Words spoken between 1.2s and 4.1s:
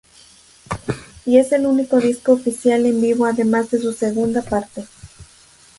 Y es el único disco oficial en vivo además de su